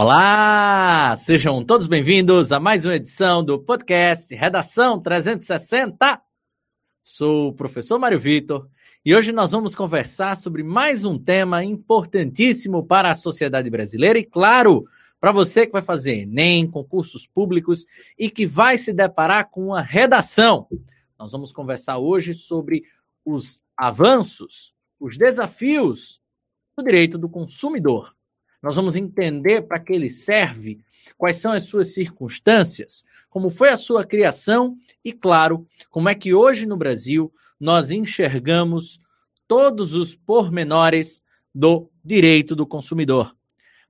[0.00, 6.22] Olá, sejam todos bem-vindos a mais uma edição do podcast Redação 360.
[7.02, 8.70] Sou o professor Mário Vitor
[9.04, 14.24] e hoje nós vamos conversar sobre mais um tema importantíssimo para a sociedade brasileira e,
[14.24, 14.86] claro,
[15.18, 17.84] para você que vai fazer Enem, concursos públicos
[18.16, 20.68] e que vai se deparar com uma redação.
[21.18, 22.84] Nós vamos conversar hoje sobre
[23.24, 26.20] os avanços, os desafios
[26.76, 28.16] do direito do consumidor.
[28.62, 30.80] Nós vamos entender para que ele serve,
[31.16, 36.34] quais são as suas circunstâncias, como foi a sua criação e, claro, como é que
[36.34, 39.00] hoje no Brasil nós enxergamos
[39.46, 41.22] todos os pormenores
[41.54, 43.34] do direito do consumidor.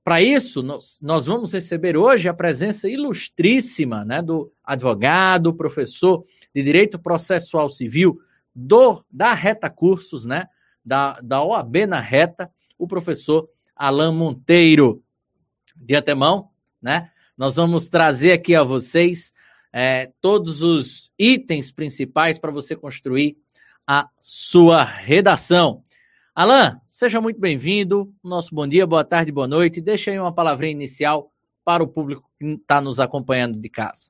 [0.03, 6.23] Para isso, nós, vamos receber hoje a presença ilustríssima né, do advogado, professor
[6.55, 8.19] de Direito Processual Civil
[8.55, 10.47] do da Reta Cursos, né,
[10.83, 13.47] da, da OAB na Reta, o professor
[13.79, 15.01] Alain Monteiro.
[15.73, 16.49] De antemão,
[16.81, 17.09] né?
[17.37, 19.33] Nós vamos trazer aqui a vocês
[19.71, 23.37] é, todos os itens principais para você construir
[23.87, 25.81] a sua redação.
[26.35, 28.13] Alain, seja muito bem-vindo.
[28.21, 29.79] Nosso bom dia, boa tarde, boa noite.
[29.79, 31.31] Deixa aí uma palavrinha inicial
[31.63, 34.09] para o público que está nos acompanhando de casa.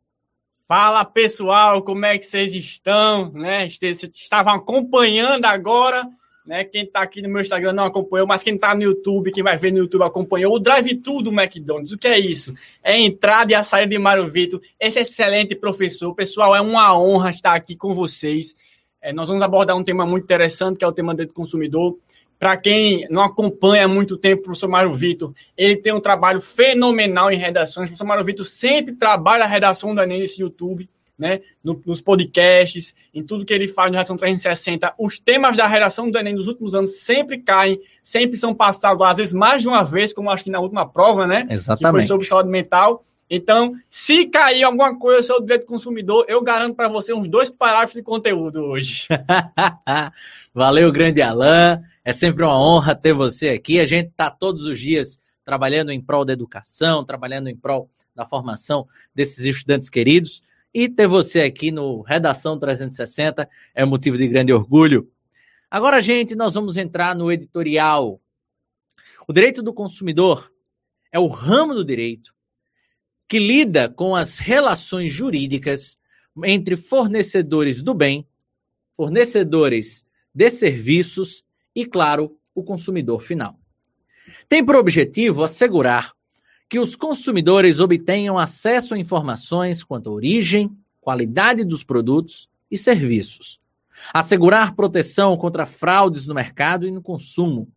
[0.68, 3.32] Fala pessoal, como é que vocês estão?
[3.32, 3.68] Né?
[3.68, 6.10] Estavam acompanhando agora
[6.46, 6.64] né?
[6.64, 9.58] Quem está aqui no meu Instagram não acompanhou, mas quem está no YouTube, quem vai
[9.58, 10.54] ver no YouTube acompanhou.
[10.54, 12.54] O drive-thru do McDonald's, o que é isso?
[12.84, 16.14] É a entrada e a saída de Mário Vitor, esse excelente professor.
[16.16, 18.56] Pessoal, é uma honra estar aqui com vocês.
[19.02, 21.98] É, nós vamos abordar um tema muito interessante, que é o tema do consumidor.
[22.38, 26.40] Para quem não acompanha há muito tempo o professor Mário Vitor, ele tem um trabalho
[26.40, 27.86] fenomenal em redações.
[27.86, 30.90] O professor Mário Vitor sempre trabalha a redação do Enem nesse YouTube
[31.20, 34.94] né, no, nos podcasts, em tudo que ele faz no Redação 360.
[34.98, 39.18] Os temas da redação do Enem nos últimos anos sempre caem, sempre são passados, às
[39.18, 41.46] vezes mais de uma vez, como acho que na última prova, né?
[41.50, 41.86] Exatamente.
[41.86, 43.04] Que foi sobre saúde mental.
[43.30, 47.28] Então, se cair alguma coisa sobre o direito do consumidor, eu garanto para você uns
[47.28, 49.08] dois parágrafos de conteúdo hoje.
[50.52, 51.80] Valeu, grande Alain.
[52.04, 53.80] É sempre uma honra ter você aqui.
[53.80, 58.26] A gente está todos os dias trabalhando em prol da educação, trabalhando em prol da
[58.26, 60.42] formação desses estudantes queridos.
[60.74, 65.12] E ter você aqui no Redação 360 é motivo de grande orgulho.
[65.70, 68.22] Agora, gente, nós vamos entrar no editorial.
[69.28, 70.52] O direito do consumidor
[71.12, 72.34] é o ramo do direito
[73.28, 75.98] que lida com as relações jurídicas
[76.44, 78.28] entre fornecedores do bem,
[78.94, 80.04] fornecedores
[80.34, 81.44] de serviços
[81.76, 83.60] e, claro, o consumidor final.
[84.48, 86.14] Tem por objetivo assegurar
[86.70, 90.72] que os consumidores obtenham acesso a informações quanto à origem,
[91.02, 93.60] qualidade dos produtos e serviços,
[94.14, 97.68] assegurar proteção contra fraudes no mercado e no consumo,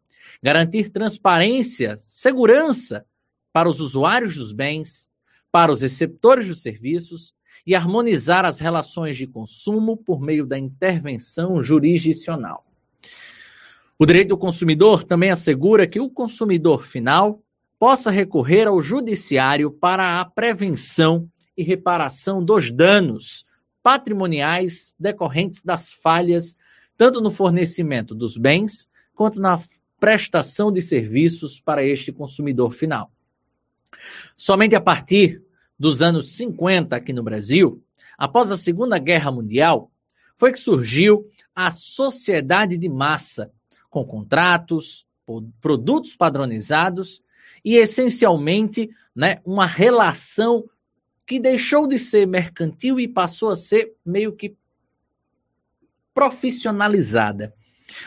[0.43, 3.07] garantir transparência, segurança
[3.51, 5.09] para os usuários dos bens,
[5.51, 7.33] para os receptores dos serviços
[7.67, 12.67] e harmonizar as relações de consumo por meio da intervenção jurisdicional.
[13.99, 17.42] O direito do consumidor também assegura que o consumidor final
[17.83, 23.45] possa recorrer ao judiciário para a prevenção e reparação dos danos
[23.83, 26.57] patrimoniais decorrentes das falhas,
[26.97, 29.61] tanto no fornecimento dos bens quanto na
[29.99, 33.11] prestação de serviços para este consumidor final.
[34.37, 35.43] Somente a partir
[35.77, 37.83] dos anos 50 aqui no Brasil,
[38.17, 39.91] após a Segunda Guerra Mundial,
[40.37, 43.51] foi que surgiu a sociedade de massa,
[43.91, 45.05] com contratos,
[45.61, 47.21] produtos padronizados
[47.65, 50.65] e essencialmente né, uma relação
[51.27, 54.55] que deixou de ser mercantil e passou a ser meio que
[56.15, 57.55] profissionalizada.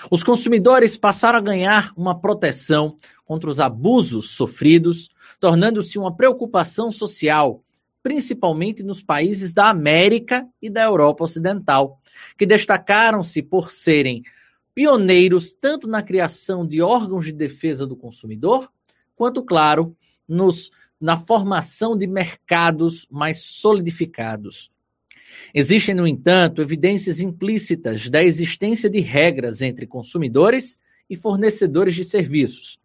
[0.10, 7.64] Os consumidores passaram a ganhar uma proteção contra os abusos sofridos, tornando-se uma preocupação social,
[8.04, 12.00] principalmente nos países da América e da Europa Ocidental,
[12.38, 14.24] que destacaram-se por serem
[14.74, 18.70] pioneiros tanto na criação de órgãos de defesa do consumidor,
[19.16, 19.96] quanto, claro,
[20.28, 24.72] nos, na formação de mercados mais solidificados.
[25.54, 30.78] Existem, no entanto, evidências implícitas da existência de regras entre consumidores
[31.10, 32.80] e fornecedores de serviços,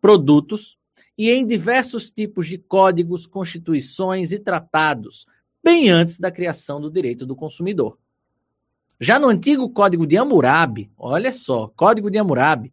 [0.00, 0.78] produtos
[1.16, 5.26] e em diversos tipos de códigos, constituições e tratados,
[5.62, 7.98] bem antes da criação do direito do consumidor.
[9.00, 12.72] Já no antigo Código de Hammurabi, olha só, Código de Hammurabi,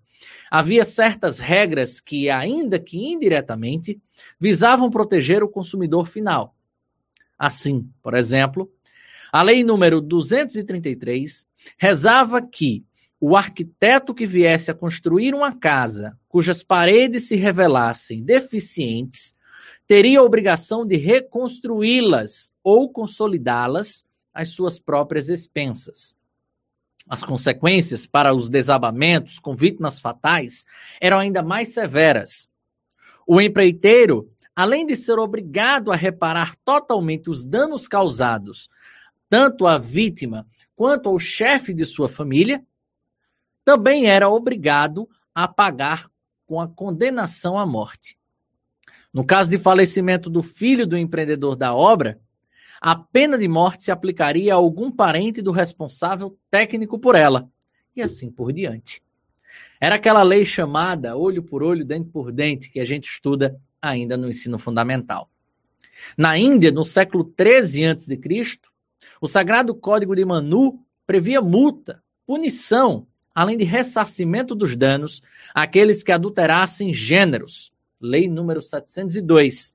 [0.50, 4.02] havia certas regras que, ainda que indiretamente,
[4.40, 6.56] visavam proteger o consumidor final.
[7.38, 8.72] Assim, por exemplo,
[9.32, 11.46] a lei número 233
[11.78, 12.86] rezava que
[13.20, 19.34] o arquiteto que viesse a construir uma casa cujas paredes se revelassem deficientes
[19.88, 26.16] teria a obrigação de reconstruí-las ou consolidá-las às suas próprias expensas.
[27.08, 30.66] As consequências para os desabamentos com vítimas fatais
[31.02, 32.50] eram ainda mais severas.
[33.28, 38.70] O empreiteiro, além de ser obrigado a reparar totalmente os danos causados
[39.30, 40.46] tanto à vítima
[40.76, 42.64] quanto ao chefe de sua família,
[43.66, 46.08] também era obrigado a pagar
[46.46, 48.18] com a condenação à morte.
[49.12, 52.20] No caso de falecimento do filho do empreendedor da obra,
[52.86, 57.50] a pena de morte se aplicaria a algum parente do responsável técnico por ela,
[57.96, 59.02] e assim por diante.
[59.80, 64.18] Era aquela lei chamada olho por olho, dente por dente, que a gente estuda ainda
[64.18, 65.30] no ensino fundamental.
[66.18, 68.20] Na Índia, no século 13 a.C.,
[69.22, 75.22] o Sagrado Código de Manu previa multa, punição, além de ressarcimento dos danos
[75.56, 77.72] àqueles que adulterassem gêneros,
[78.02, 79.74] lei número 702,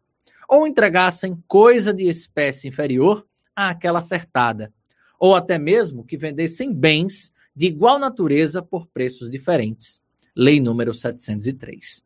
[0.49, 4.73] ou entregassem coisa de espécie inferior àquela acertada,
[5.21, 10.00] ou até mesmo que vendessem bens de igual natureza por preços diferentes.
[10.35, 12.03] Lei número 703.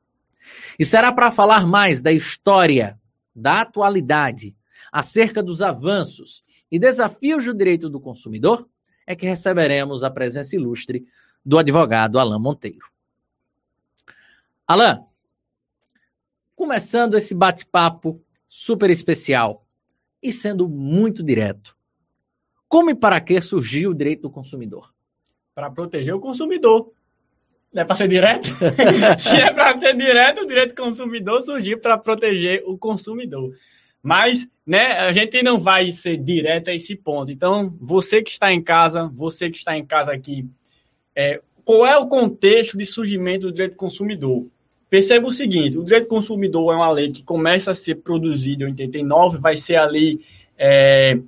[0.78, 2.98] E será para falar mais da história,
[3.34, 4.56] da atualidade,
[4.90, 8.68] acerca dos avanços e desafios do direito do consumidor,
[9.06, 11.06] é que receberemos a presença ilustre
[11.44, 12.86] do advogado Alain Monteiro.
[14.66, 15.04] Alain,
[16.54, 18.22] começando esse bate-papo
[18.54, 19.66] super especial
[20.22, 21.74] e sendo muito direto.
[22.68, 24.92] Como e para que surgiu o direito do consumidor?
[25.54, 26.92] Para proteger o consumidor.
[27.72, 28.48] Não é para ser direto?
[29.18, 33.54] Se é para ser direto, o direito do consumidor surgiu para proteger o consumidor.
[34.02, 37.32] Mas, né, a gente não vai ser direto a esse ponto.
[37.32, 40.46] Então, você que está em casa, você que está em casa aqui,
[41.16, 44.46] é, qual é o contexto de surgimento do direito do consumidor?
[44.92, 48.64] Perceba o seguinte: o direito do consumidor é uma lei que começa a ser produzida
[48.64, 50.20] em 89, vai ser ali
[50.58, 51.18] é,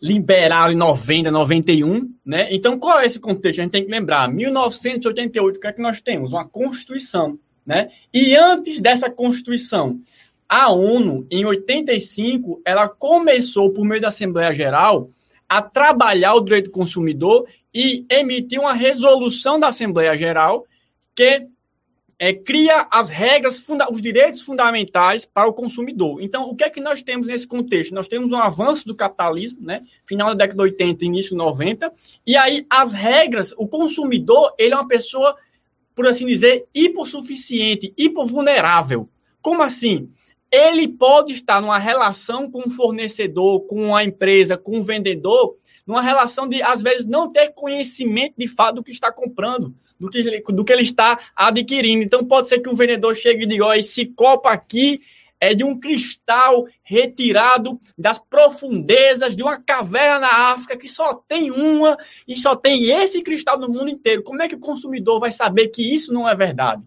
[0.00, 2.48] liberal em 90, 91, né?
[2.50, 3.60] Então, qual é esse contexto?
[3.60, 6.32] A gente tem que lembrar: 1988, o que é que nós temos?
[6.32, 7.90] Uma Constituição, né?
[8.10, 10.00] E antes dessa Constituição,
[10.48, 15.10] a ONU, em 85, ela começou, por meio da Assembleia Geral,
[15.46, 20.64] a trabalhar o direito do consumidor e emitiu uma resolução da Assembleia Geral
[21.14, 21.46] que
[22.22, 26.22] é, cria as regras, os direitos fundamentais para o consumidor.
[26.22, 27.92] Então, o que é que nós temos nesse contexto?
[27.92, 29.82] Nós temos um avanço do capitalismo, né?
[30.06, 31.92] Final da década de 80, início 90,
[32.24, 35.34] e aí as regras, o consumidor, ele é uma pessoa,
[35.96, 39.08] por assim dizer, hipossuficiente, hipovulnerável.
[39.40, 40.08] Como assim?
[40.48, 46.00] Ele pode estar numa relação com o fornecedor, com a empresa, com o vendedor, numa
[46.00, 50.18] relação de, às vezes, não ter conhecimento de fato do que está comprando do que,
[50.18, 52.02] ele, do que ele está adquirindo.
[52.02, 55.00] Então, pode ser que um vendedor chegue e diga: esse copo aqui
[55.40, 61.50] é de um cristal retirado das profundezas de uma caverna na África que só tem
[61.50, 61.96] uma
[62.26, 64.22] e só tem esse cristal no mundo inteiro.
[64.22, 66.82] Como é que o consumidor vai saber que isso não é verdade?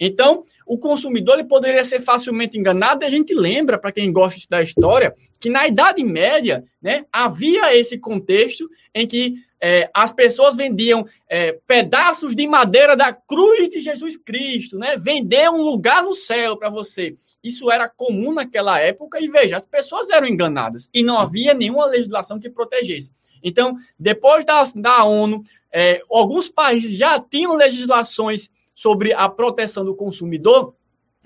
[0.00, 4.40] Então, o consumidor ele poderia ser facilmente enganado, e a gente lembra, para quem gosta
[4.48, 10.54] da história, que na Idade Média né, havia esse contexto em que é, as pessoas
[10.54, 14.96] vendiam é, pedaços de madeira da cruz de Jesus Cristo, né?
[14.96, 17.16] Vender um lugar no céu para você.
[17.42, 21.86] Isso era comum naquela época e veja, as pessoas eram enganadas e não havia nenhuma
[21.86, 23.12] legislação que protegesse.
[23.42, 25.42] Então, depois da, da ONU,
[25.72, 30.72] é, alguns países já tinham legislações sobre a proteção do consumidor.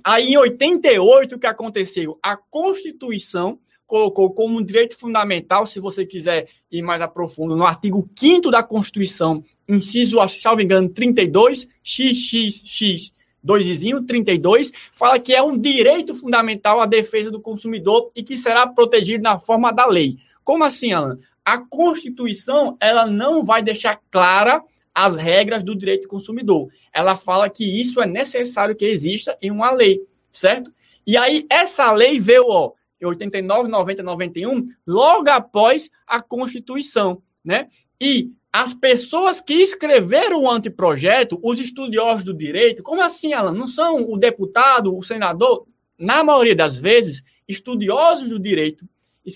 [0.02, 2.18] Aí, em 88, o que aconteceu?
[2.22, 7.66] A Constituição colocou como um direito fundamental, se você quiser ir mais a profundo, no
[7.66, 13.12] artigo 5 da Constituição, inciso, salvo engano, 32, XXX,
[13.44, 13.66] 2
[14.06, 19.22] 32, fala que é um direito fundamental a defesa do consumidor e que será protegido
[19.22, 20.16] na forma da lei.
[20.42, 21.18] Como assim, Alan?
[21.44, 26.68] A Constituição, ela não vai deixar clara as regras do direito do consumidor.
[26.92, 30.72] Ela fala que isso é necessário que exista em uma lei, certo?
[31.06, 32.72] E aí, essa lei veio, ó,
[33.02, 37.68] 89, 90, 91, logo após a Constituição, né?
[38.00, 43.52] E as pessoas que escreveram o anteprojeto, os estudiosos do direito, como assim, Alan?
[43.52, 45.66] Não são o deputado, o senador?
[45.98, 48.84] Na maioria das vezes, estudiosos do direito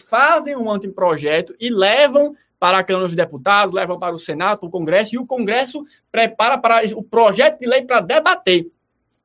[0.04, 2.34] fazem um anteprojeto e levam
[2.66, 5.84] para a Câmara dos Deputados, levam para o Senado, para o Congresso, e o Congresso
[6.10, 8.66] prepara para o projeto de lei para debater.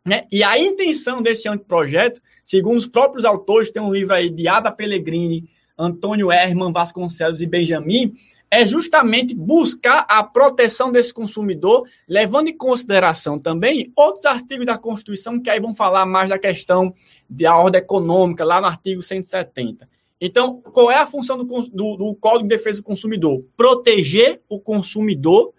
[0.05, 0.27] Né?
[0.31, 4.71] E a intenção desse anteprojeto, segundo os próprios autores, tem um livro aí de Ada
[4.71, 8.13] Pellegrini, Antônio Herman Vasconcelos e Benjamin,
[8.51, 15.41] é justamente buscar a proteção desse consumidor, levando em consideração também outros artigos da Constituição,
[15.41, 16.93] que aí vão falar mais da questão
[17.27, 19.89] da ordem econômica, lá no artigo 170.
[20.21, 23.43] Então, qual é a função do, do, do Código de Defesa do Consumidor?
[23.57, 25.51] Proteger o consumidor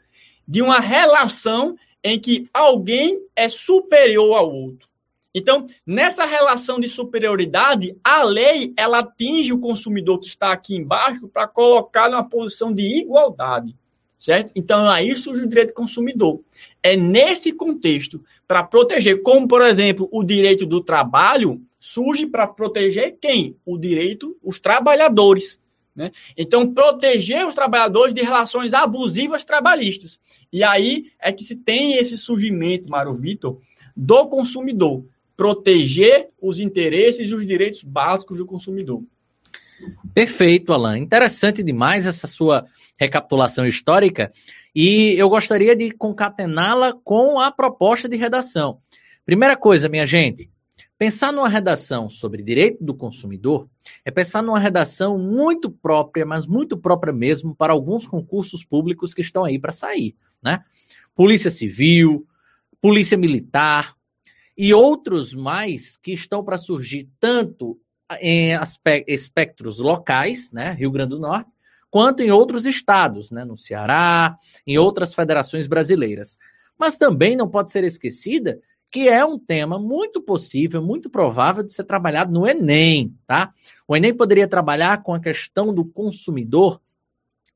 [0.47, 4.88] de uma relação em que alguém é superior ao outro.
[5.35, 11.26] Então, nessa relação de superioridade, a lei ela atinge o consumidor que está aqui embaixo
[11.26, 13.75] para colocar numa posição de igualdade,
[14.19, 14.52] certo?
[14.54, 16.40] Então, aí surge o direito do consumidor.
[16.83, 23.17] É nesse contexto para proteger, como por exemplo, o direito do trabalho surge para proteger
[23.21, 23.57] quem?
[23.67, 25.61] O direito os trabalhadores.
[25.97, 26.12] Né?
[26.37, 30.21] Então, proteger os trabalhadores de relações abusivas trabalhistas.
[30.53, 33.59] E aí é que se tem esse surgimento, Mário Vitor,
[33.97, 35.05] do consumidor
[35.37, 39.03] proteger os interesses e os direitos básicos do consumidor.
[40.15, 40.99] Perfeito, Alan.
[40.99, 42.65] Interessante demais essa sua
[42.97, 44.31] recapitulação histórica
[44.73, 48.79] e eu gostaria de concatená-la com a proposta de redação.
[49.27, 50.49] Primeira coisa, minha gente,
[50.99, 53.69] pensar numa redação sobre direito do consumidor
[54.05, 59.21] é pensar numa redação muito própria, mas muito própria mesmo para alguns concursos públicos que
[59.21, 60.63] estão aí para sair, né?
[61.15, 62.27] Polícia Civil,
[62.81, 63.95] Polícia Militar,
[64.57, 67.79] e outros mais que estão para surgir tanto
[68.21, 68.53] em
[69.07, 71.51] espectros locais, né, Rio Grande do Norte,
[71.91, 76.39] quanto em outros estados, né, no Ceará, em outras federações brasileiras.
[76.79, 78.61] Mas também não pode ser esquecida
[78.93, 83.55] que é um tema muito possível, muito provável de ser trabalhado no Enem, tá?
[83.89, 86.79] O Enem poderia trabalhar com a questão do consumidor,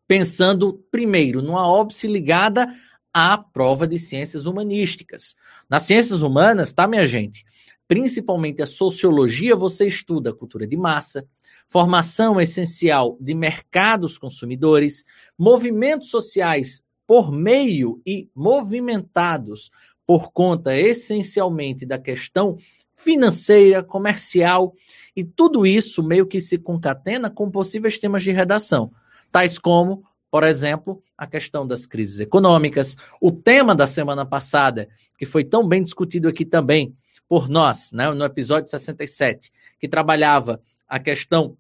[0.09, 2.75] pensando primeiro numa óbice ligada
[3.13, 5.35] à prova de ciências humanísticas.
[5.69, 7.45] Nas ciências humanas, tá, minha gente?
[7.87, 11.29] Principalmente a sociologia, você estuda cultura de massa,
[11.69, 15.05] formação essencial de mercados consumidores,
[15.37, 19.71] movimentos sociais por meio e movimentados
[20.07, 22.57] por conta essencialmente da questão
[22.95, 24.75] financeira, comercial,
[25.15, 28.91] e tudo isso meio que se concatena com possíveis temas de redação,
[29.33, 30.05] tais como
[30.37, 34.87] por exemplo, a questão das crises econômicas, o tema da semana passada,
[35.17, 36.95] que foi tão bem discutido aqui também
[37.27, 41.57] por nós, né, no episódio 67, que trabalhava a questão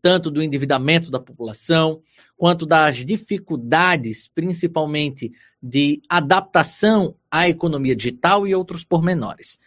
[0.00, 2.00] tanto do endividamento da população,
[2.36, 9.58] quanto das dificuldades, principalmente de adaptação à economia digital e outros pormenores.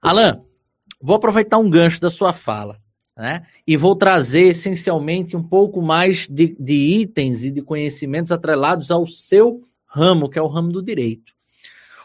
[0.00, 0.42] Alan,
[1.00, 2.80] vou aproveitar um gancho da sua fala
[3.20, 3.46] né?
[3.66, 9.06] E vou trazer essencialmente um pouco mais de, de itens e de conhecimentos atrelados ao
[9.06, 11.34] seu ramo, que é o ramo do direito.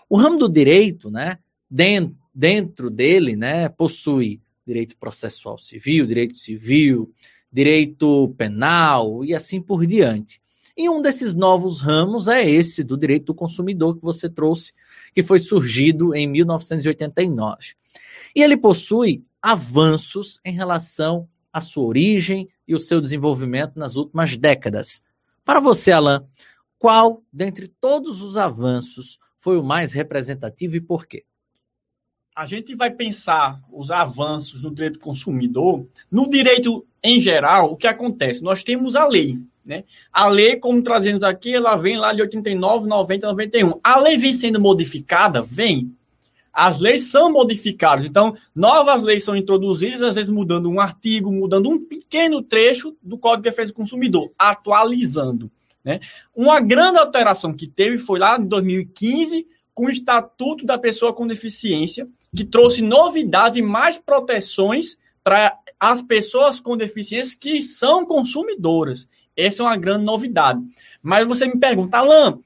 [0.09, 1.39] O ramo do direito, né,
[1.71, 7.09] dentro, dentro dele, né, possui direito processual civil, direito civil,
[7.55, 10.41] direito penal e assim por diante.
[10.75, 14.73] E um desses novos ramos é esse do direito do consumidor que você trouxe,
[15.13, 17.75] que foi surgido em 1989.
[18.35, 24.35] E ele possui avanços em relação à sua origem e o seu desenvolvimento nas últimas
[24.35, 25.01] décadas.
[25.45, 26.19] Para você, Alain,
[26.77, 31.23] qual dentre todos os avanços foi o mais representativo e por quê?
[32.35, 35.87] A gente vai pensar os avanços no direito do consumidor.
[36.11, 38.43] No direito em geral, o que acontece?
[38.43, 39.39] Nós temos a lei.
[39.65, 39.83] Né?
[40.11, 43.79] A lei, como trazendo aqui, ela vem lá de 89, 90, 91.
[43.83, 45.41] A lei vem sendo modificada?
[45.41, 45.95] Vem
[46.55, 48.05] as leis são modificadas.
[48.05, 53.17] Então, novas leis são introduzidas, às vezes mudando um artigo, mudando um pequeno trecho do
[53.17, 55.51] Código de Defesa do Consumidor, atualizando.
[55.83, 55.99] Né?
[56.33, 61.27] Uma grande alteração que teve foi lá em 2015, com o Estatuto da Pessoa com
[61.27, 69.07] Deficiência, que trouxe novidades e mais proteções para as pessoas com deficiência que são consumidoras.
[69.35, 70.61] Essa é uma grande novidade.
[71.01, 72.39] Mas você me pergunta, Alain,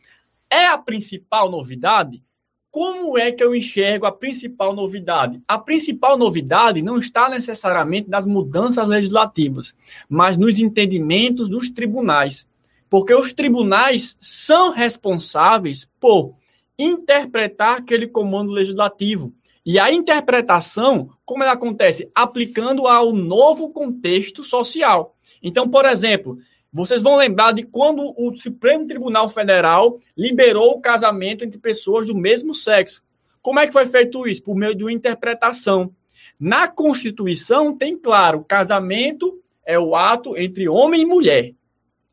[0.50, 2.24] é a principal novidade?
[2.72, 5.41] Como é que eu enxergo a principal novidade?
[5.48, 9.75] A principal novidade não está necessariamente nas mudanças legislativas,
[10.08, 12.48] mas nos entendimentos dos tribunais.
[12.88, 16.36] Porque os tribunais são responsáveis por
[16.77, 19.34] interpretar aquele comando legislativo.
[19.71, 22.09] E a interpretação, como ela acontece?
[22.15, 25.15] Aplicando ao novo contexto social.
[25.43, 26.39] Então, por exemplo,
[26.73, 32.15] vocês vão lembrar de quando o Supremo Tribunal Federal liberou o casamento entre pessoas do
[32.15, 33.03] mesmo sexo.
[33.43, 34.41] Como é que foi feito isso?
[34.41, 35.93] Por meio de uma interpretação.
[36.39, 41.53] Na Constituição tem claro, casamento é o ato entre homem e mulher.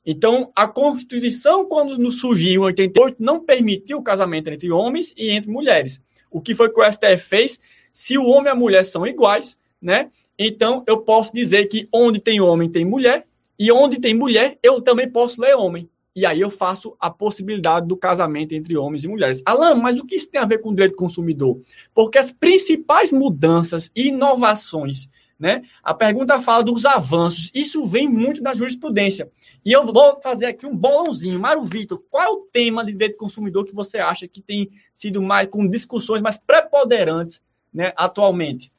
[0.04, 5.50] Então, a Constituição, quando surgiu em 88, não permitiu o casamento entre homens e entre
[5.50, 6.04] mulheres.
[6.36, 7.58] O que foi que o STF fez?
[7.92, 10.10] Se o homem e a mulher são iguais, né?
[10.38, 13.24] Então, eu posso dizer que onde tem homem, tem mulher,
[13.58, 15.88] E onde tem mulher, eu também posso ler homem.
[16.14, 19.42] E aí eu faço a possibilidade do casamento entre homens e mulheres.
[19.46, 21.58] Alan, mas o que isso tem a ver com o direito do consumidor?
[21.94, 25.62] Porque as principais mudanças e inovações né?
[25.82, 27.50] A pergunta fala dos avanços.
[27.54, 29.30] Isso vem muito da jurisprudência.
[29.64, 31.38] E eu vou fazer aqui um bolãozinho.
[31.38, 34.70] Mário Vitor, qual é o tema de direito do consumidor que você acha que tem
[34.94, 38.72] sido mais com discussões mais preponderantes né, atualmente?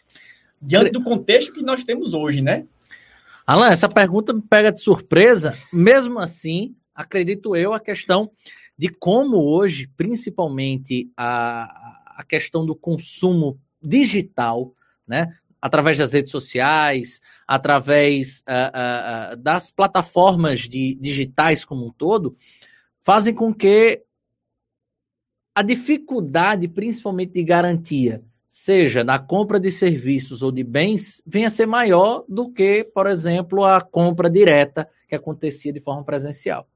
[0.60, 2.66] Diante do contexto que nós temos hoje, né?
[3.46, 5.56] Alan, essa pergunta me pega de surpresa.
[5.72, 8.32] Mesmo assim, acredito eu, a questão
[8.76, 14.74] de como hoje, principalmente, a, a questão do consumo digital,
[15.08, 15.34] né?
[15.62, 22.36] Através das redes sociais, através uh, uh, das plataformas de, digitais como um todo,
[23.02, 24.02] fazem com que
[25.56, 31.50] a dificuldade, principalmente de garantia, seja na compra de serviços ou de bens, venha a
[31.50, 36.68] ser maior do que, por exemplo, a compra direta que acontecia de forma presencial.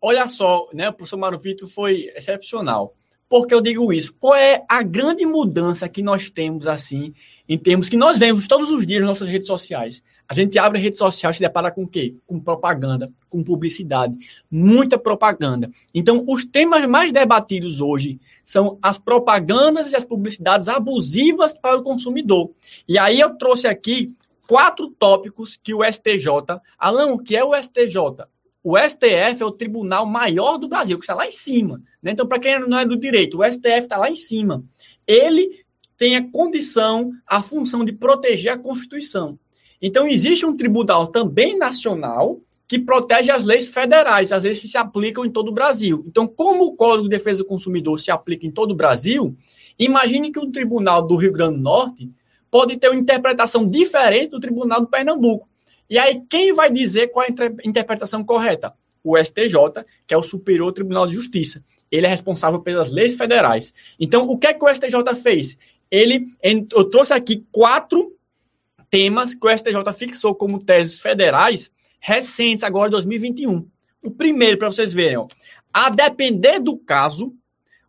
[0.00, 2.94] Olha só, né, o professor Mário Vitor foi excepcional.
[3.28, 4.12] Por que eu digo isso?
[4.18, 7.14] Qual é a grande mudança que nós temos assim
[7.50, 10.04] em termos que nós vemos todos os dias nas nossas redes sociais.
[10.28, 12.14] A gente abre a rede social e se depara com o quê?
[12.24, 14.14] Com propaganda, com publicidade,
[14.48, 15.68] muita propaganda.
[15.92, 21.82] Então, os temas mais debatidos hoje são as propagandas e as publicidades abusivas para o
[21.82, 22.52] consumidor.
[22.86, 24.14] E aí eu trouxe aqui
[24.46, 26.60] quatro tópicos que o STJ.
[26.78, 28.28] Alan, o que é o STJ?
[28.62, 31.82] O STF é o tribunal maior do Brasil, que está lá em cima.
[32.00, 32.12] Né?
[32.12, 34.62] Então, para quem não é do direito, o STF está lá em cima.
[35.04, 35.64] Ele
[36.00, 39.38] tem a condição, a função de proteger a Constituição.
[39.82, 44.78] Então, existe um tribunal também nacional que protege as leis federais, as leis que se
[44.78, 46.02] aplicam em todo o Brasil.
[46.08, 49.36] Então, como o Código de Defesa do Consumidor se aplica em todo o Brasil,
[49.78, 52.10] imagine que o Tribunal do Rio Grande do Norte
[52.50, 55.46] pode ter uma interpretação diferente do Tribunal do Pernambuco.
[55.90, 58.72] E aí, quem vai dizer qual é a interpretação correta?
[59.04, 61.62] O STJ, que é o Superior Tribunal de Justiça.
[61.90, 63.74] Ele é responsável pelas leis federais.
[63.98, 65.58] Então, o que é que o STJ fez?
[65.90, 68.14] Ele eu trouxe aqui quatro
[68.90, 73.68] temas que o STJ fixou como teses federais recentes, agora de 2021.
[74.02, 75.28] O primeiro, para vocês verem, ó,
[75.72, 77.34] a depender do caso,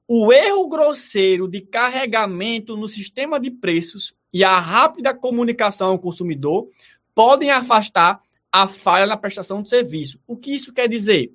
[0.08, 6.70] o erro grosseiro de carregamento no sistema de preços e a rápida comunicação ao consumidor
[7.16, 10.20] podem afastar a falha na prestação do serviço.
[10.28, 11.32] O que isso quer dizer?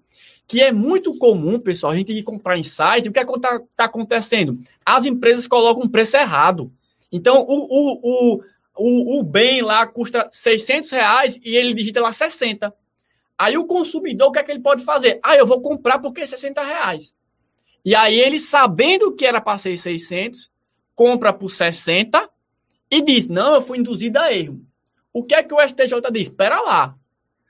[0.47, 3.61] Que é muito comum, pessoal, a gente ir comprar em site, o que é está
[3.75, 4.55] tá acontecendo?
[4.85, 6.73] As empresas colocam um preço errado.
[7.11, 8.43] Então, o, o, o,
[8.77, 12.73] o, o bem lá custa 600 reais e ele digita lá 60.
[13.37, 15.19] Aí o consumidor, o que é que ele pode fazer?
[15.23, 17.15] Ah, eu vou comprar porque é 60 reais.
[17.85, 20.51] E aí ele, sabendo que era para ser 600,
[20.95, 22.29] compra por 60
[22.91, 24.61] e diz, não, eu fui induzido a erro.
[25.13, 26.29] O que é que o STJ diz?
[26.29, 26.97] Espera lá.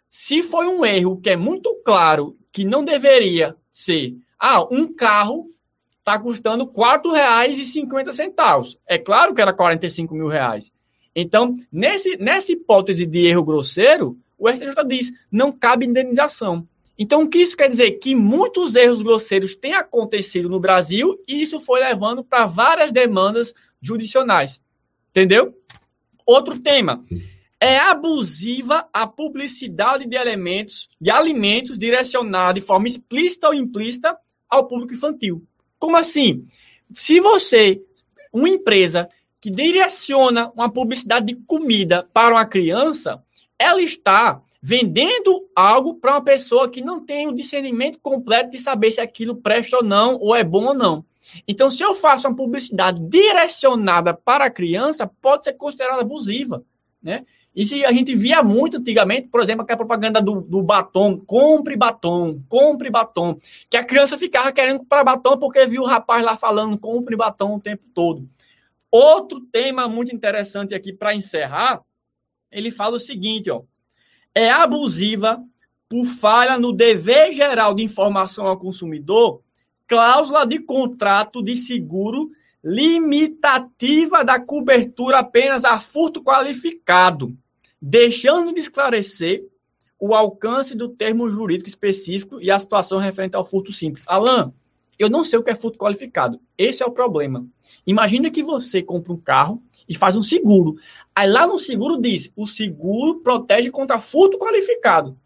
[0.08, 5.50] Se foi um erro que é muito claro que não deveria ser, ah, um carro
[5.98, 8.78] está custando R$ 4,50.
[8.86, 10.72] É claro que era 45 mil reais.
[11.14, 16.66] Então, nesse, nessa hipótese de erro grosseiro, o STJ diz, não cabe indenização.
[16.98, 17.90] Então, o que isso quer dizer?
[17.98, 23.52] Que muitos erros grosseiros têm acontecido no Brasil e isso foi levando para várias demandas
[23.82, 24.62] judicionais.
[25.10, 25.54] Entendeu?
[26.24, 27.04] Outro tema
[27.60, 34.16] é abusiva a publicidade de elementos, de alimentos direcionada de forma explícita ou implícita
[34.48, 35.42] ao público infantil.
[35.78, 36.46] Como assim?
[36.94, 37.82] Se você,
[38.32, 39.08] uma empresa
[39.40, 43.22] que direciona uma publicidade de comida para uma criança,
[43.58, 48.90] ela está vendendo algo para uma pessoa que não tem o discernimento completo de saber
[48.90, 51.04] se aquilo presta ou não, ou é bom ou não.
[51.46, 56.64] Então, se eu faço uma publicidade direcionada para a criança, pode ser considerada abusiva,
[57.02, 57.24] né?
[57.56, 62.38] Isso a gente via muito antigamente, por exemplo, aquela propaganda do, do batom, compre batom,
[62.50, 63.38] compre batom,
[63.70, 67.56] que a criança ficava querendo comprar batom porque viu o rapaz lá falando compre batom
[67.56, 68.28] o tempo todo.
[68.90, 71.80] Outro tema muito interessante aqui para encerrar,
[72.52, 73.62] ele fala o seguinte, ó,
[74.34, 75.42] é abusiva
[75.88, 79.40] por falha no dever geral de informação ao consumidor,
[79.86, 82.30] cláusula de contrato de seguro
[82.62, 87.34] limitativa da cobertura apenas a furto qualificado
[87.80, 89.44] deixando de esclarecer
[89.98, 94.04] o alcance do termo jurídico específico e a situação referente ao furto simples.
[94.06, 94.52] Alan,
[94.98, 96.40] eu não sei o que é furto qualificado.
[96.56, 97.46] Esse é o problema.
[97.86, 100.76] Imagina que você compra um carro e faz um seguro.
[101.14, 105.18] Aí lá no seguro diz: o seguro protege contra furto qualificado.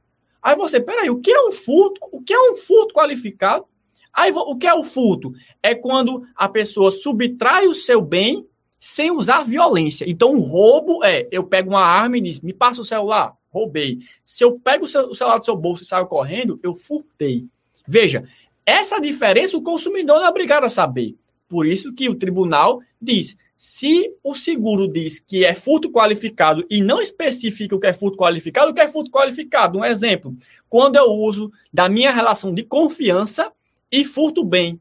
[0.42, 2.00] Aí você, peraí, o que é um furto?
[2.10, 3.64] O que é um furto qualificado?
[4.12, 5.32] Aí o que é o furto?
[5.62, 8.46] É quando a pessoa subtrai o seu bem
[8.80, 10.06] sem usar violência.
[10.08, 13.36] Então, roubo é: eu pego uma arma e diz, me passa o celular.
[13.50, 13.98] roubei.
[14.24, 17.46] Se eu pego o, o celular do seu bolso e saio correndo, eu furtei.
[17.86, 18.24] Veja,
[18.64, 21.14] essa diferença o consumidor não é obrigado a saber.
[21.48, 26.80] Por isso que o tribunal diz: se o seguro diz que é furto qualificado e
[26.80, 29.78] não especifica o que é furto qualificado, o que é furto qualificado?
[29.78, 30.34] Um exemplo,
[30.68, 33.52] quando eu uso da minha relação de confiança
[33.92, 34.80] e furto bem.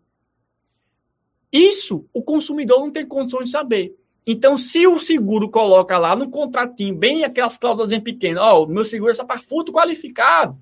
[1.52, 3.96] Isso o consumidor não tem condições de saber.
[4.26, 8.68] Então, se o seguro coloca lá no contratinho, bem aquelas cláusulas em pequeno, ó, oh,
[8.68, 10.56] meu seguro é só para furto qualificado,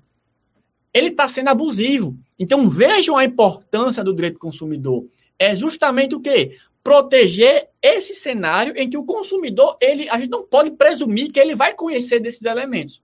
[0.92, 2.16] ele está sendo abusivo.
[2.38, 5.04] Então, vejam a importância do direito do consumidor.
[5.38, 6.56] É justamente o quê?
[6.82, 11.54] Proteger esse cenário em que o consumidor, ele, a gente não pode presumir que ele
[11.54, 13.02] vai conhecer desses elementos.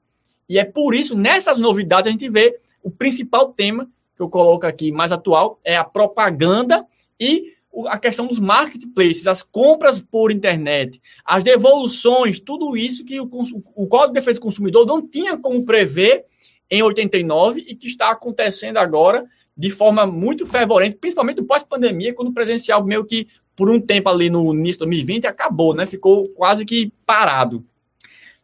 [0.48, 4.66] E é por isso, nessas novidades, a gente vê o principal tema que eu coloco
[4.66, 6.86] aqui mais atual é a propaganda
[7.18, 7.53] e
[7.88, 13.28] a questão dos marketplaces, as compras por internet, as devoluções, tudo isso que o,
[13.74, 16.24] o Código de Defesa do Consumidor não tinha como prever
[16.70, 19.24] em 89 e que está acontecendo agora
[19.56, 24.28] de forma muito fervorente, principalmente pós-pandemia, quando o presencial meio que por um tempo ali
[24.28, 25.86] no início de 2020 acabou, né?
[25.86, 27.64] Ficou quase que parado.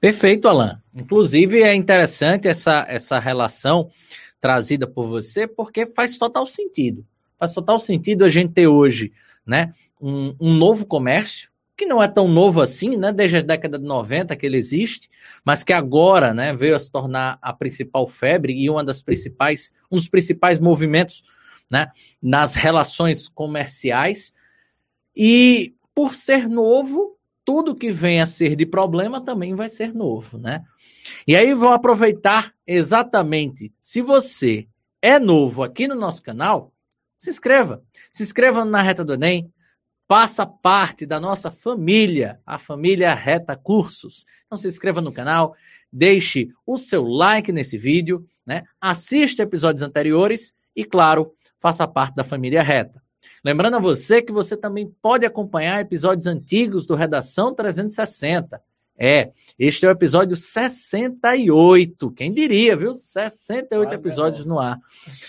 [0.01, 0.81] Perfeito, Alan.
[0.97, 3.91] Inclusive é interessante essa, essa relação
[4.41, 7.05] trazida por você, porque faz total sentido.
[7.41, 9.13] Faz total sentido a gente ter hoje
[9.47, 13.79] né, um, um novo comércio, que não é tão novo assim, né, desde a década
[13.79, 15.09] de 90 que ele existe,
[15.43, 19.73] mas que agora né, veio a se tornar a principal febre e uma das principais,
[19.91, 21.25] um dos principais movimentos
[21.71, 21.91] né,
[22.23, 24.35] nas relações comerciais.
[25.17, 30.37] E por ser novo, tudo que vem a ser de problema também vai ser novo,
[30.37, 30.63] né?
[31.27, 33.73] E aí vou aproveitar exatamente.
[33.81, 34.69] Se você
[35.01, 36.73] é novo aqui no nosso canal,
[37.21, 37.83] se inscreva.
[38.11, 39.53] Se inscreva na Reta do Enem.
[40.09, 44.27] Faça parte da nossa família, a família Reta Cursos.
[44.47, 45.55] Então se inscreva no canal,
[45.93, 48.65] deixe o seu like nesse vídeo, né?
[48.81, 53.01] Assista episódios anteriores e, claro, faça parte da família Reta.
[53.45, 58.61] Lembrando a você que você também pode acompanhar episódios antigos do Redação 360.
[59.03, 62.11] É, este é o episódio 68.
[62.11, 62.93] Quem diria, viu?
[62.93, 64.79] 68 ah, episódios no ar.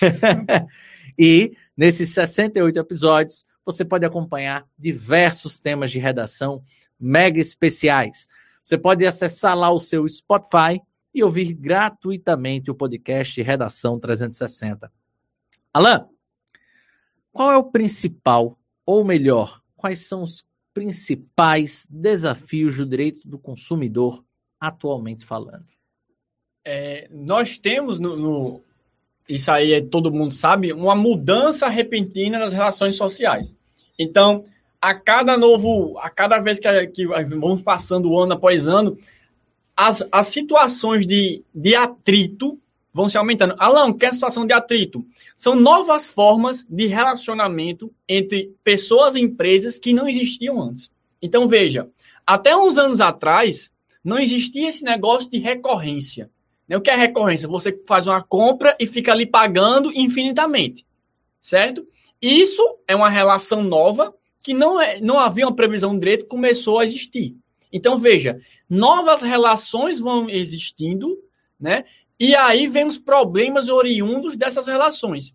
[1.17, 6.63] e nesses 68 episódios, você pode acompanhar diversos temas de redação
[6.99, 8.27] mega especiais.
[8.63, 10.81] Você pode acessar lá o seu Spotify
[11.13, 14.91] e ouvir gratuitamente o podcast Redação 360.
[15.73, 16.07] Alan,
[17.31, 24.23] qual é o principal, ou melhor, quais são os principais desafios do direito do consumidor
[24.59, 25.67] atualmente falando?
[26.63, 28.63] É, nós temos no, no,
[29.27, 33.55] isso aí é, todo mundo sabe, uma mudança repentina nas relações sociais.
[33.97, 34.45] Então,
[34.81, 38.97] a cada novo, a cada vez que, que vamos passando ano após ano,
[39.75, 42.59] as, as situações de, de atrito
[42.93, 43.55] vão se aumentando.
[43.57, 45.05] Alan, que é a situação de atrito?
[45.35, 50.91] São novas formas de relacionamento entre pessoas e empresas que não existiam antes.
[51.21, 51.87] Então, veja,
[52.25, 53.71] até uns anos atrás,
[54.03, 56.29] não existia esse negócio de recorrência.
[56.71, 56.77] Né?
[56.77, 57.49] O que é recorrência?
[57.49, 60.85] Você faz uma compra e fica ali pagando infinitamente,
[61.41, 61.85] certo?
[62.21, 66.85] Isso é uma relação nova que não, é, não havia uma previsão direito, começou a
[66.85, 67.35] existir.
[67.73, 71.19] Então, veja, novas relações vão existindo,
[71.59, 71.83] né?
[72.17, 75.33] E aí vem os problemas oriundos dessas relações.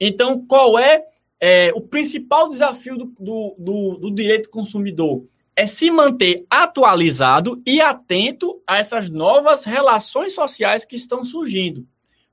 [0.00, 1.04] Então, qual é,
[1.38, 5.22] é o principal desafio do, do, do, do direito consumidor?
[5.58, 11.84] É se manter atualizado e atento a essas novas relações sociais que estão surgindo.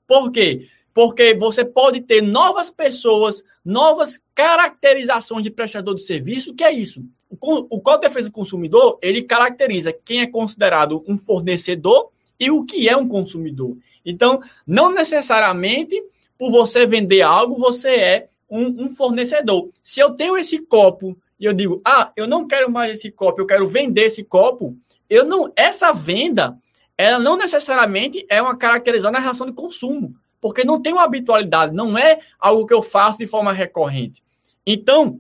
[0.08, 0.68] Por quê?
[0.94, 6.54] Porque você pode ter novas pessoas, novas caracterizações de prestador de serviço.
[6.54, 7.04] Que é isso?
[7.28, 12.64] O Código de Defesa do Consumidor, ele caracteriza quem é considerado um fornecedor e o
[12.64, 13.76] que é um consumidor.
[14.06, 16.00] Então, não necessariamente
[16.38, 19.70] por você vender algo, você é um, um, fornecedor.
[19.82, 23.42] Se eu tenho esse copo e eu digo, ah, eu não quero mais esse copo,
[23.42, 24.78] eu quero vender esse copo,
[25.10, 26.58] eu não, essa venda,
[26.98, 31.76] ela não necessariamente é uma caracterização na relação de consumo, porque não tem uma habitualidade,
[31.76, 34.24] não é algo que eu faço de forma recorrente.
[34.66, 35.20] Então,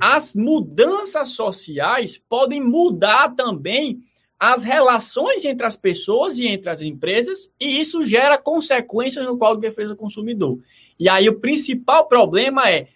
[0.00, 4.00] as mudanças sociais podem mudar também
[4.38, 9.60] as relações entre as pessoas e entre as empresas, e isso gera consequências no Código
[9.60, 10.58] de Defesa do Consumidor.
[10.98, 12.88] E aí o principal problema é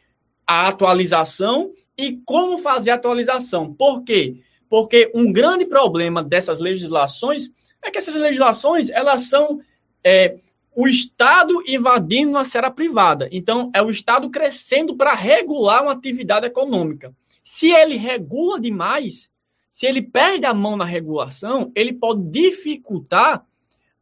[0.47, 3.75] a atualização e como fazer a atualização.
[3.75, 4.41] Por quê?
[4.71, 7.51] Porque um grande problema dessas legislações
[7.83, 9.61] é que essas legislações elas são
[10.03, 10.39] é,
[10.75, 13.29] o Estado invadindo uma esfera privada.
[13.31, 17.15] Então, é o Estado crescendo para regular uma atividade econômica.
[17.45, 19.31] Se ele regula demais,
[19.71, 23.45] se ele perde a mão na regulação, ele pode dificultar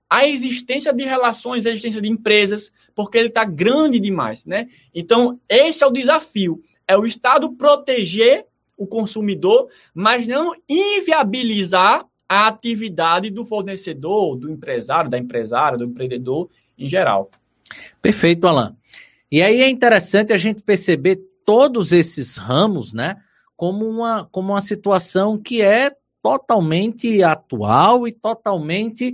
[0.08, 4.68] a existência de relações, a existência de empresas, porque ele está grande demais, né?
[4.94, 8.46] Então, esse é o desafio, é o Estado proteger
[8.76, 16.48] o consumidor, mas não inviabilizar a atividade do fornecedor, do empresário, da empresária, do empreendedor
[16.78, 17.30] em geral.
[18.00, 18.76] Perfeito, Alan.
[19.30, 23.16] E aí é interessante a gente perceber todos esses ramos, né,
[23.56, 25.90] como uma, como uma situação que é
[26.22, 29.12] totalmente atual e totalmente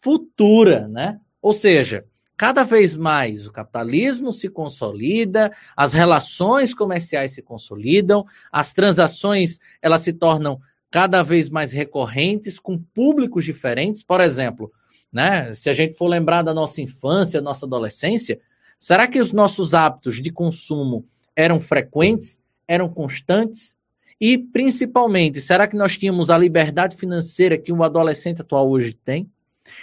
[0.00, 1.20] futura, né?
[1.40, 2.04] Ou seja,
[2.38, 10.02] cada vez mais o capitalismo se consolida, as relações comerciais se consolidam, as transações elas
[10.02, 14.04] se tornam cada vez mais recorrentes com públicos diferentes.
[14.04, 14.72] Por exemplo,
[15.12, 18.40] né, se a gente for lembrar da nossa infância, nossa adolescência,
[18.78, 23.76] será que os nossos hábitos de consumo eram frequentes, eram constantes?
[24.20, 29.28] E, principalmente, será que nós tínhamos a liberdade financeira que um adolescente atual hoje tem?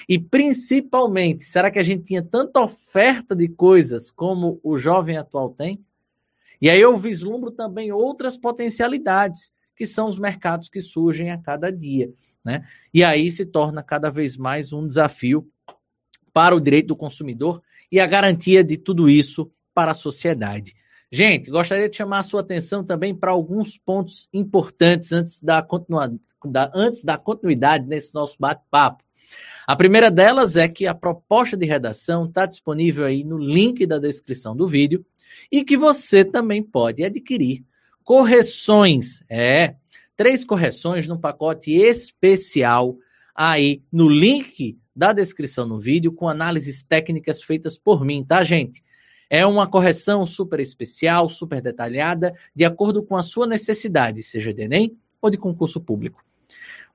[0.08, 5.50] E, principalmente, será que a gente tinha tanta oferta de coisas como o jovem atual
[5.50, 5.84] tem?
[6.62, 11.72] E aí eu vislumbro também outras potencialidades, que são os mercados que surgem a cada
[11.72, 12.12] dia.
[12.44, 12.66] Né?
[12.94, 15.48] E aí se torna cada vez mais um desafio
[16.34, 20.76] para o direito do consumidor e a garantia de tudo isso para a sociedade.
[21.12, 25.66] Gente, gostaria de chamar a sua atenção também para alguns pontos importantes antes da,
[26.46, 29.04] da, antes da continuidade nesse nosso bate-papo.
[29.68, 33.98] A primeira delas é que a proposta de redação está disponível aí no link da
[33.98, 35.06] descrição do vídeo
[35.52, 37.64] e que você também pode adquirir
[38.04, 39.76] correções, é,
[40.16, 42.96] três correções no pacote especial
[43.36, 48.82] aí no link da descrição no vídeo com análises técnicas feitas por mim, tá, gente?
[49.30, 54.62] É uma correção super especial, super detalhada, de acordo com a sua necessidade, seja de
[54.62, 56.24] Enem ou de concurso público.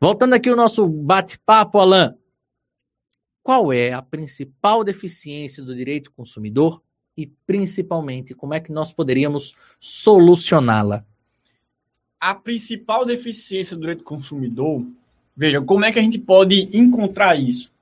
[0.00, 2.14] Voltando aqui ao nosso bate-papo, Alain.
[3.42, 6.82] Qual é a principal deficiência do direito consumidor
[7.16, 11.04] e, principalmente, como é que nós poderíamos solucioná-la?
[12.20, 14.84] A principal deficiência do direito consumidor,
[15.34, 17.72] veja, como é que a gente pode encontrar isso?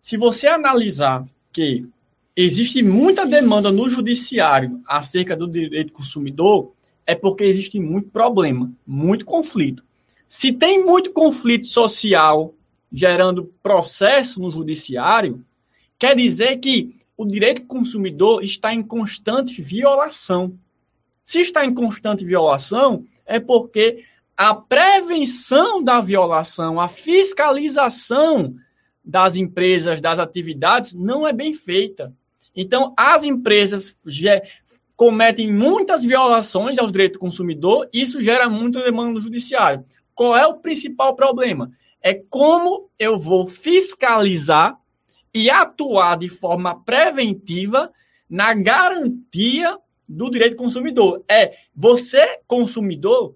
[0.00, 1.86] Se você analisar que
[2.36, 6.72] existe muita demanda no judiciário acerca do direito consumidor,
[7.06, 9.82] é porque existe muito problema, muito conflito.
[10.28, 12.52] Se tem muito conflito social
[12.92, 15.44] gerando processo no judiciário,
[15.98, 20.58] quer dizer que o direito consumidor está em constante violação.
[21.24, 24.04] Se está em constante violação, é porque
[24.36, 28.54] a prevenção da violação, a fiscalização
[29.02, 32.12] das empresas, das atividades, não é bem feita.
[32.54, 33.96] Então, as empresas
[34.94, 39.84] cometem muitas violações aos direitos do consumidor, isso gera muita demanda no judiciário.
[40.14, 41.70] Qual é o principal problema?
[42.06, 44.78] É como eu vou fiscalizar
[45.34, 47.92] e atuar de forma preventiva
[48.30, 49.76] na garantia
[50.08, 51.24] do direito do consumidor.
[51.28, 53.34] É você, consumidor,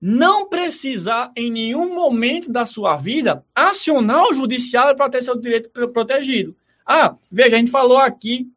[0.00, 5.70] não precisar em nenhum momento da sua vida acionar o judiciário para ter seu direito
[5.70, 6.56] protegido.
[6.84, 8.50] Ah, veja, a gente falou aqui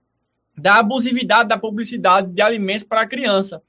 [0.58, 3.62] da abusividade da publicidade de alimentos para criança.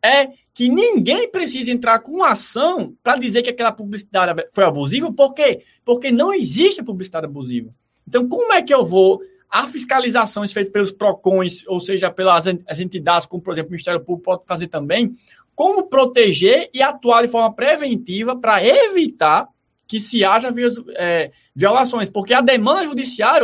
[0.00, 5.32] É que ninguém precisa entrar com ação para dizer que aquela publicidade foi abusiva, por
[5.32, 5.62] quê?
[5.84, 7.70] Porque não existe publicidade abusiva.
[8.06, 12.80] Então, como é que eu vou a fiscalizações feitas pelos PROCONs, ou seja, pelas as
[12.80, 15.14] entidades, como por exemplo o Ministério Público pode fazer também,
[15.54, 19.46] como proteger e atuar de forma preventiva para evitar
[19.86, 20.48] que se haja
[20.96, 22.90] é, violações, porque a demanda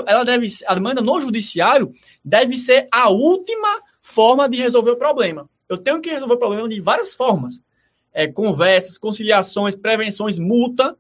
[0.07, 1.93] ela deve, a demanda no judiciário
[2.25, 5.47] deve ser a última forma de resolver o problema.
[5.69, 7.63] Eu tenho que resolver o problema de várias formas.
[8.13, 10.97] É, conversas, conciliações, prevenções, multa,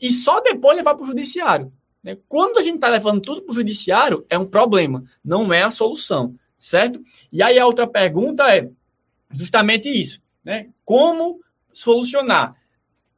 [0.00, 1.72] e só depois levar para o judiciário.
[2.02, 2.16] Né?
[2.28, 5.70] Quando a gente está levando tudo para o judiciário, é um problema, não é a
[5.70, 7.00] solução, certo?
[7.32, 8.68] E aí a outra pergunta é
[9.32, 10.68] justamente isso, né?
[10.84, 11.40] Como
[11.72, 12.56] solucionar?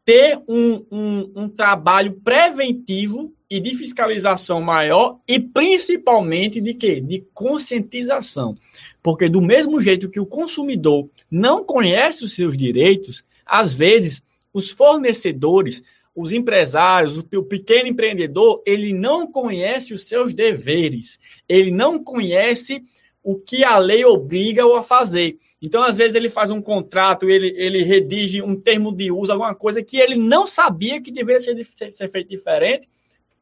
[0.04, 7.00] ter um, um, um trabalho preventivo e de fiscalização maior e principalmente de quê?
[7.00, 8.56] De conscientização.
[9.04, 14.70] Porque do mesmo jeito que o consumidor não conhece os seus direitos, às vezes os
[14.70, 15.82] fornecedores,
[16.16, 21.20] os empresários, o pequeno empreendedor, ele não conhece os seus deveres.
[21.46, 22.82] Ele não conhece
[23.22, 25.36] o que a lei obriga-o a fazer.
[25.60, 29.54] Então, às vezes, ele faz um contrato, ele, ele redige um termo de uso, alguma
[29.54, 32.88] coisa que ele não sabia que deveria ser, ser feito diferente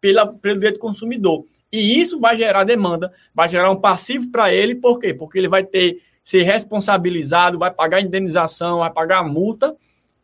[0.01, 1.45] pela, pelo direito do consumidor.
[1.73, 5.15] E isso vai gerar demanda, vai gerar um passivo para ele, por quê?
[5.15, 9.75] Porque ele vai ter ser responsabilizado, vai pagar indenização, vai pagar multa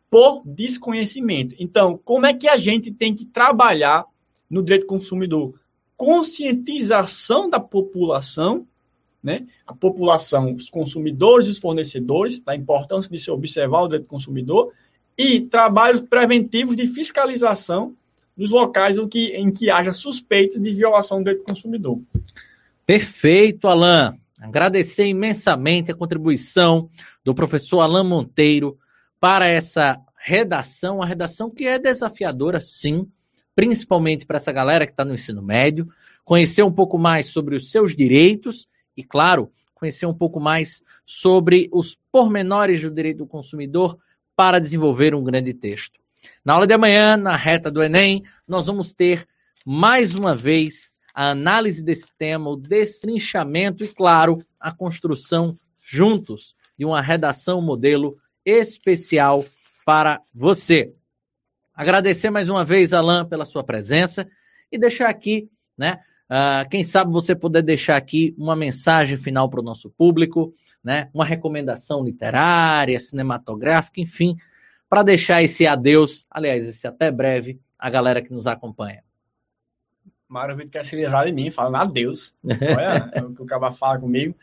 [0.09, 1.55] por desconhecimento.
[1.59, 4.05] Então, como é que a gente tem que trabalhar
[4.49, 5.53] no direito do consumidor?
[5.99, 8.65] conscientização da população,
[9.21, 9.45] né?
[9.67, 14.09] A população, os consumidores e os fornecedores, da importância de se observar o direito do
[14.09, 14.71] consumidor,
[15.17, 17.93] e trabalhos preventivos de fiscalização
[18.39, 21.99] nos locais em que, em que haja suspeita de violação do direito do consumidor.
[22.85, 24.17] Perfeito, Alain.
[24.39, 26.89] Agradecer imensamente a contribuição
[27.21, 28.79] do professor Alain Monteiro
[29.19, 33.05] para essa redação, uma redação que é desafiadora, sim,
[33.53, 35.89] principalmente para essa galera que está no ensino médio,
[36.23, 41.67] conhecer um pouco mais sobre os seus direitos e, claro, conhecer um pouco mais sobre
[41.73, 43.97] os pormenores do direito do consumidor
[44.33, 45.99] para desenvolver um grande texto.
[46.43, 49.25] Na aula de amanhã, na reta do Enem, nós vamos ter
[49.65, 55.53] mais uma vez a análise desse tema, o destrinchamento e, claro, a construção
[55.85, 59.45] juntos de uma redação modelo especial
[59.85, 60.93] para você.
[61.73, 64.27] Agradecer mais uma vez, Alain, pela sua presença
[64.71, 65.99] e deixar aqui, né?
[66.29, 70.53] Uh, quem sabe você poder deixar aqui uma mensagem final para o nosso público,
[70.83, 71.09] né?
[71.13, 74.37] Uma recomendação literária, cinematográfica, enfim,
[74.89, 79.03] para deixar esse adeus, aliás, esse até breve, a galera que nos acompanha.
[80.27, 82.33] Mário Vitor quer se livrar de mim, falando adeus.
[82.43, 84.35] Olha é o que o Caba fala comigo.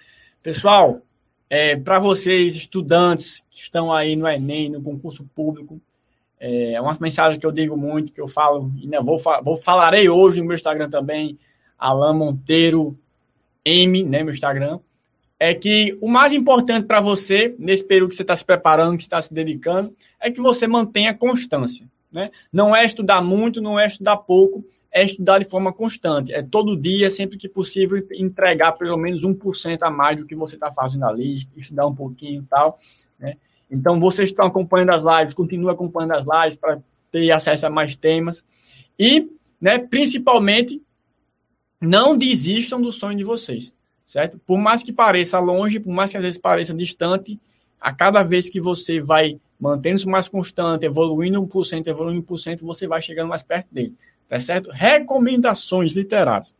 [0.43, 1.01] Pessoal,
[1.49, 5.81] é, para vocês, estudantes que estão aí no Enem, no concurso público,
[6.39, 10.09] é uma mensagem que eu digo muito, que eu falo, e né, vou, vou falarei
[10.09, 11.39] hoje no meu Instagram também,
[11.79, 12.99] Alan Monteiro
[13.65, 14.79] M, né, meu Instagram,
[15.39, 19.03] é que o mais importante para você, nesse período que você está se preparando, que
[19.03, 21.87] está se dedicando, é que você mantenha constância.
[22.11, 22.31] Né?
[22.53, 26.33] Não é estudar muito, não é estudar pouco, é estudar de forma constante.
[26.33, 30.57] É todo dia, sempre que possível, entregar pelo menos 1% a mais do que você
[30.57, 32.79] está fazendo ali, estudar um pouquinho e tal.
[33.19, 33.37] Né?
[33.71, 36.81] Então, vocês estão acompanhando as lives, continue acompanhando as lives para
[37.13, 38.43] ter acesso a mais temas.
[38.99, 39.29] E,
[39.61, 40.81] né, principalmente,
[41.79, 43.73] não desistam do sonho de vocês,
[44.07, 44.39] certo?
[44.39, 47.39] Por mais que pareça longe, por mais que às vezes pareça distante,
[47.81, 53.03] a cada vez que você vai mantendo-se mais constante, evoluindo 1%, evoluindo 1%, você vai
[53.03, 53.95] chegando mais perto dele
[54.29, 54.71] tá certo?
[54.71, 56.55] Recomendações literárias.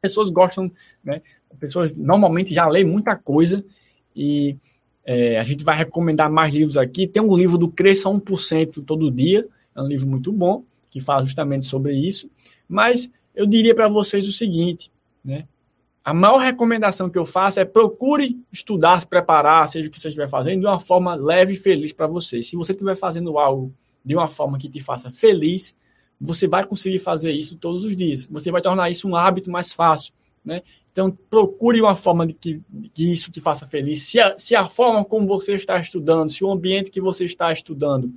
[0.00, 0.70] Pessoas gostam,
[1.02, 1.22] né?
[1.58, 3.64] Pessoas normalmente já lêem muita coisa
[4.14, 4.56] e
[5.04, 7.06] é, a gente vai recomendar mais livros aqui.
[7.06, 11.22] Tem um livro do Cresça 1% todo dia, é um livro muito bom, que fala
[11.24, 12.30] justamente sobre isso.
[12.68, 14.90] Mas eu diria para vocês o seguinte,
[15.24, 15.46] né?
[16.06, 20.06] A maior recomendação que eu faço é procure estudar, se preparar, seja o que você
[20.06, 22.40] estiver fazendo, de uma forma leve e feliz para você.
[22.42, 25.74] Se você estiver fazendo algo de uma forma que te faça feliz,
[26.20, 28.24] você vai conseguir fazer isso todos os dias.
[28.26, 30.14] Você vai tornar isso um hábito mais fácil,
[30.44, 30.62] né?
[30.92, 34.02] Então, procure uma forma de que, de que isso te faça feliz.
[34.02, 37.52] Se a, se a, forma como você está estudando, se o ambiente que você está
[37.52, 38.14] estudando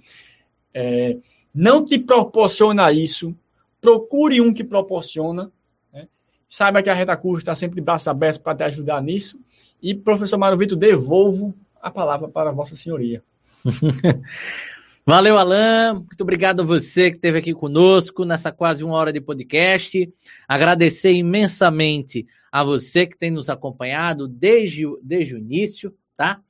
[0.72, 1.18] é,
[1.52, 3.36] não te proporciona isso,
[3.82, 5.52] procure um que proporciona.
[6.50, 9.40] Saiba que a Reta Curva está sempre de braços abertos para te ajudar nisso.
[9.80, 13.24] E, professor Mário Vitor, devolvo a palavra para Vossa Senhoria.
[15.06, 15.94] Valeu, Alan.
[15.94, 20.12] Muito obrigado a você que esteve aqui conosco nessa quase uma hora de podcast.
[20.48, 26.42] Agradecer imensamente a você que tem nos acompanhado desde, desde o início, tá?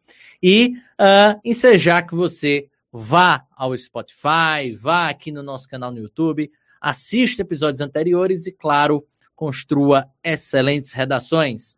[0.41, 6.49] E uh, ensejar que você vá ao Spotify, vá aqui no nosso canal no YouTube,
[6.81, 9.05] assista episódios anteriores e, claro,
[9.39, 11.78] construa excelentes redações.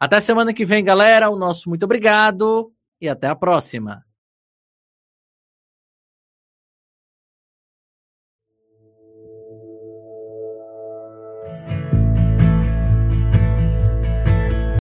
[0.00, 1.28] Até semana que vem, galera.
[1.28, 4.02] O nosso muito obrigado e até a próxima.